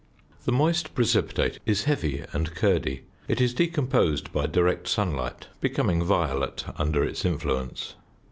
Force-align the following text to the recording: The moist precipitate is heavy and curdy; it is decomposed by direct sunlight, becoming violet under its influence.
The 0.45 0.51
moist 0.51 0.95
precipitate 0.95 1.59
is 1.67 1.83
heavy 1.83 2.23
and 2.33 2.55
curdy; 2.55 3.03
it 3.27 3.39
is 3.39 3.53
decomposed 3.53 4.33
by 4.33 4.47
direct 4.47 4.87
sunlight, 4.87 5.45
becoming 5.59 6.03
violet 6.03 6.65
under 6.79 7.03
its 7.03 7.23
influence. 7.23 7.93